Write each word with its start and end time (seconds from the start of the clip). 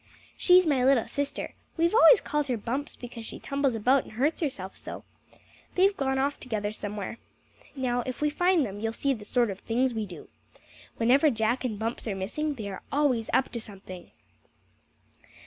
"She's 0.35 0.65
my 0.65 0.83
little 0.83 1.07
sister; 1.07 1.53
we've 1.77 1.93
always 1.93 2.21
called 2.21 2.47
her 2.47 2.57
Bumps 2.57 2.95
because 2.95 3.23
she 3.23 3.37
tumbles 3.39 3.75
about 3.75 4.01
and 4.03 4.13
hurts 4.13 4.41
herself 4.41 4.75
so. 4.75 5.03
They've 5.75 5.95
gone 5.95 6.17
off 6.17 6.39
together 6.39 6.71
somewhere. 6.71 7.19
Now 7.75 8.01
if 8.07 8.19
we 8.19 8.31
find 8.31 8.65
them 8.65 8.79
you'll 8.79 8.93
see 8.93 9.13
the 9.13 9.25
sort 9.25 9.51
of 9.51 9.59
things 9.59 9.93
we 9.93 10.07
do. 10.07 10.27
Whenever 10.97 11.29
Jack 11.29 11.63
and 11.63 11.77
Bumps 11.77 12.07
are 12.07 12.15
missing, 12.15 12.55
they 12.55 12.67
are 12.67 12.81
always 12.91 13.29
up 13.31 13.49
to 13.51 13.61
something!" 13.61 14.09